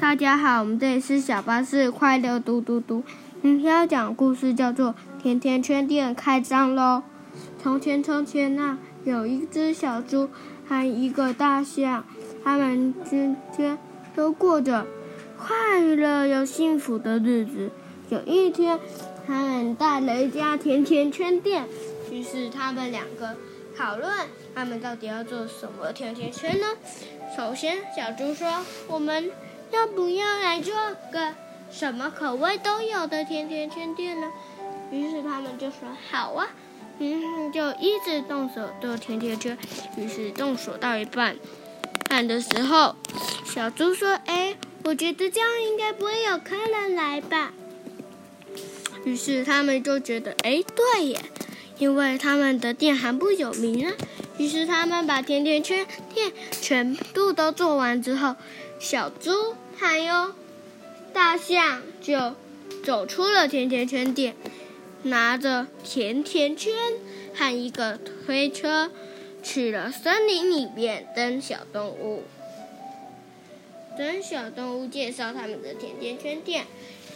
[0.00, 3.02] 大家好，我们这里是小巴士快乐嘟嘟嘟。
[3.42, 7.02] 今天要讲故事叫做《甜甜圈店开张喽》。
[7.60, 10.30] 从前，从前那有一只小猪
[10.68, 12.04] 和一个大象，
[12.44, 13.76] 他们之间
[14.14, 14.86] 都过着
[15.36, 17.72] 快乐又幸福的日子。
[18.08, 18.78] 有一天，
[19.26, 21.66] 他们带了一家甜甜圈店，
[22.12, 23.34] 于是他们两个
[23.76, 24.10] 讨论，
[24.54, 26.66] 他们到底要做什么甜甜圈呢？
[27.36, 29.30] 首先，小猪说：“我们
[29.70, 30.74] 要不要来做
[31.12, 31.34] 个
[31.70, 34.30] 什么口味都有的甜甜圈店呢？”
[34.90, 36.48] 于是他们就说：“好啊。”
[37.00, 39.56] 嗯，就一直动手做甜甜圈。
[39.96, 41.36] 于是动手到一半，
[42.08, 42.96] 半的时候，
[43.44, 47.52] 小猪说：“哎，我觉得这样应该不会有客人来吧。”
[49.04, 51.20] 于是他们就觉得：“哎，对耶，
[51.78, 53.92] 因为他们的店还不有名啊。”
[54.38, 58.36] 于是他们把甜甜圈店全部都做完之后，
[58.78, 60.32] 小猪还有
[61.12, 62.34] 大象就
[62.84, 64.36] 走出了甜甜圈店，
[65.02, 66.72] 拿着甜甜圈
[67.34, 68.90] 和一个推车，
[69.42, 72.22] 去了森林里面等小动物。
[73.98, 76.66] 等小动物介绍他们的甜甜圈店，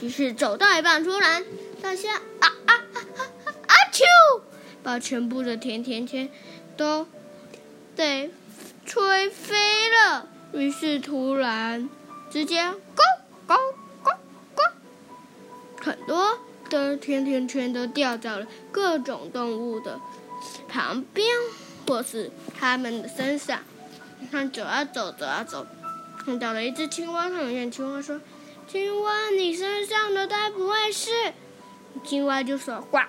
[0.00, 1.44] 于是走到一半，突然
[1.82, 3.20] 大象啊啊啊啊
[3.66, 3.74] 啊！
[3.92, 4.40] 啾，
[4.82, 6.30] 把全部的甜甜圈。
[6.80, 7.06] 都
[7.94, 8.30] 被
[8.86, 9.54] 吹飞
[9.90, 11.90] 了，于是突然
[12.30, 13.02] 之间，咕
[13.46, 13.54] 咕
[14.02, 14.16] 咕
[14.56, 16.38] 咕，很多
[16.70, 20.00] 的甜甜圈都掉到了各种动物的
[20.70, 21.28] 旁边，
[21.86, 23.60] 或是他们的身上。
[24.18, 25.66] 你看，走啊走，走啊走，
[26.24, 28.18] 看到了一只青蛙，看见青蛙说
[28.66, 31.34] ：“青蛙，你身上的该不会是？”
[32.02, 33.00] 青蛙就说：“呱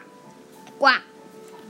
[0.77, 0.89] 呱。”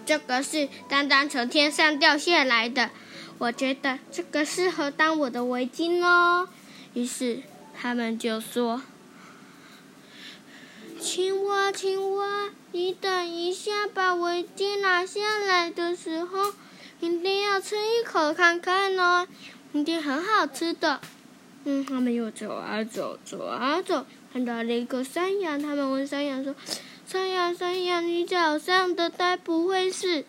[0.05, 2.89] 这个是刚刚从天上掉下来的，
[3.37, 6.49] 我觉得这个适合当我的围巾哦。
[6.93, 7.41] 于是
[7.79, 8.81] 他们就说
[10.99, 16.53] ：“青蛙，青蛙，你等一下，把围巾拿下来的时候，
[16.99, 19.27] 一定要吃一口看看哦，
[19.73, 20.99] 一定很好吃的。”
[21.63, 26.55] 嗯，他们又走啊走，走啊走，看到了一个山羊，他们问山羊说。
[27.11, 30.23] 山羊，山羊，你脚上的该不会是？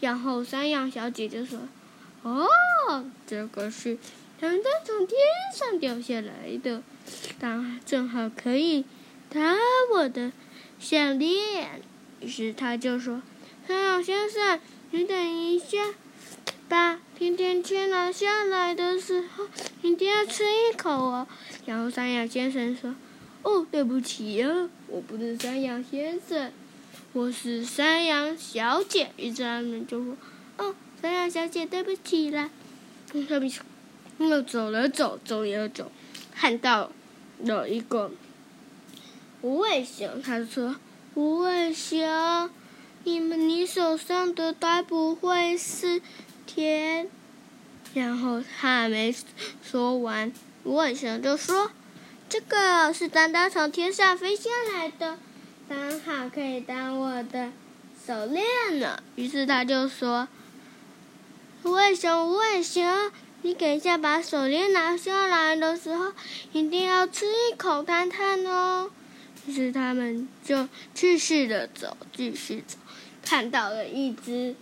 [0.00, 1.60] 然后山羊小姐就说
[2.24, 2.48] ：“哦，
[3.24, 3.96] 这个是
[4.40, 5.16] 刚刚从天
[5.54, 6.82] 上掉下来的，
[7.38, 8.84] 当正好可以
[9.30, 9.56] 当
[9.92, 10.32] 我的
[10.80, 11.80] 项链。”
[12.18, 13.22] 于是他就说
[13.68, 14.58] ：“山羊先生，
[14.90, 15.94] 你等一下，
[16.68, 19.46] 把甜甜圈拿下来的时候，
[19.82, 21.28] 一定要吃一口哦。”
[21.64, 22.92] 然后山羊先生说。
[23.44, 26.50] 哦，对不起呀，我不是山羊先生，
[27.12, 29.10] 我是山羊小姐。
[29.18, 30.16] 于是他们就说
[30.56, 32.48] ：“哦，山羊小姐，对不起啦。”
[33.28, 33.52] 他们
[34.18, 35.92] 又走了走，走了走，
[36.34, 36.90] 看到
[37.42, 38.10] 了一个
[39.42, 40.22] 无尾熊。
[40.22, 40.76] 他说
[41.14, 42.50] ：“无尾熊，
[43.04, 46.00] 你们你手上的该不会是
[46.46, 47.10] 甜？”
[47.92, 49.14] 然后他还没
[49.62, 50.32] 说完，
[50.64, 51.70] 无尾熊就说。
[52.34, 55.16] 这个是刚刚从天上飞下来的，
[55.68, 57.52] 刚好可以当我的
[58.04, 58.44] 手链
[58.80, 59.00] 呢。
[59.14, 60.26] 于是他就说
[61.62, 63.12] ：“无尾熊，无尾熊，
[63.42, 66.12] 你等一下把手链拿下来的时候，
[66.52, 68.90] 一定要吃一口看看哦。”
[69.46, 72.76] 于是他们就继续的走，继续走，
[73.24, 74.56] 看到了一只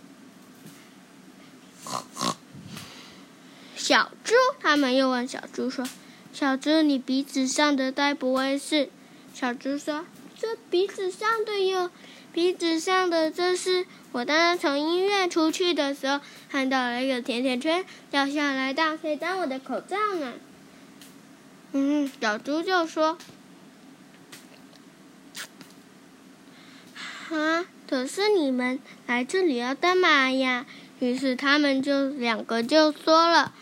[3.75, 4.35] 小猪。
[4.59, 5.83] 他们又问小猪说。
[6.33, 8.89] 小猪，你鼻子上的该不会是？
[9.35, 10.03] 小猪说
[10.35, 11.91] ：“这鼻子上的哟，
[12.33, 20.33] 鼻子上的这是我刚刚从医院出去的时候看到了一个甜甜圈掉下来的，可以当我的口罩呢。”
[21.73, 23.19] 嗯，小猪就说
[27.29, 30.65] ：“啊，可是你们来这里要干嘛呀？”
[30.99, 33.53] 于是他们就两个就说了。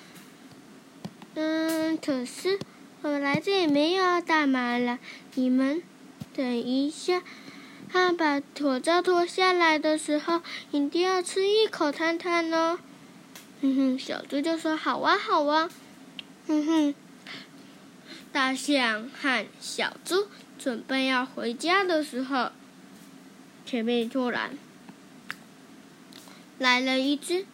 [1.33, 2.59] 嗯，可是
[3.01, 4.99] 我来这里没有大麻了。
[5.35, 5.81] 你们
[6.35, 7.23] 等一下，
[7.89, 10.41] 他把口罩脱下来的时候，
[10.71, 12.79] 一定要吃一口看看哦。
[13.61, 15.69] 哼哼，小猪就说：“好啊，好啊。”
[16.47, 16.95] 哼哼，
[18.33, 20.27] 大象和小猪
[20.59, 22.51] 准备要回家的时候，
[23.65, 24.57] 前面突然
[26.57, 27.45] 来了一只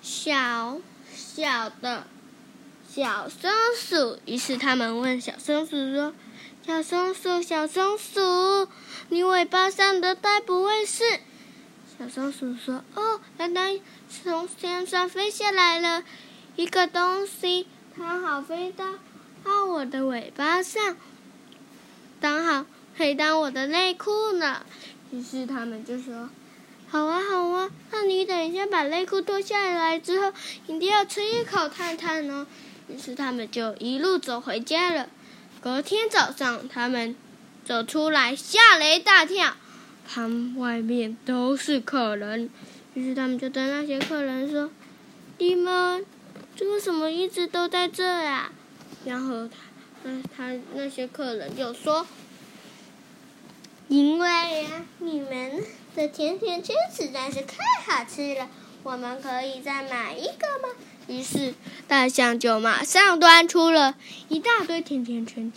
[0.00, 0.80] 小
[1.14, 2.06] 小的。
[2.94, 6.12] 小松鼠，于是他们问小松鼠说
[6.66, 8.68] ：“小松鼠，小松鼠，
[9.08, 11.02] 你尾巴上的该不会是？”
[11.98, 13.80] 小松鼠说：“哦，原来
[14.10, 16.04] 从天上飞下来了
[16.56, 17.66] 一个东西，
[17.96, 18.84] 它好飞到
[19.42, 20.94] 到我的尾巴上，
[22.20, 24.66] 刚好可以当我的内裤呢。
[25.10, 26.28] 于是他们就说
[26.90, 30.30] ：“好啊，好啊，那你等一下把内裤脱下来之后，
[30.66, 32.46] 一定要吃一口看看哦。”
[32.92, 35.08] 于是他们就一路走回家了。
[35.60, 37.16] 隔天早上，他们
[37.64, 39.56] 走出来，吓了一大跳，
[40.06, 42.50] 旁外面都是客人。
[42.94, 44.70] 于是他们就对那些客人说
[45.38, 46.04] ：“你们
[46.54, 48.52] 这为什么一直都在这呀？”
[49.06, 49.48] 然后
[50.02, 52.06] 他，他那些客人就说。
[53.88, 54.28] 因为
[54.62, 55.62] 呀，你们
[55.94, 58.48] 的甜甜圈实在是太好吃了，
[58.82, 60.74] 我们可以再买一个吗？
[61.12, 61.54] 于是
[61.86, 63.96] 大象就马上端出了
[64.30, 65.50] 一大堆甜甜圈，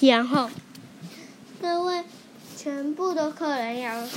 [0.00, 0.50] 然后
[1.60, 2.04] 各位
[2.56, 4.08] 全部的客人要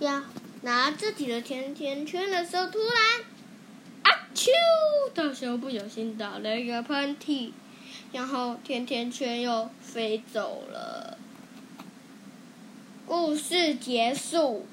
[0.00, 0.24] 要
[0.62, 3.20] 拿自己的甜甜圈的时候，突然
[4.02, 4.48] 啊啾！
[5.14, 7.52] 大象不小心打了一个喷嚏，
[8.10, 11.16] 然后甜甜圈又飞走了。
[13.06, 14.66] 故事结束。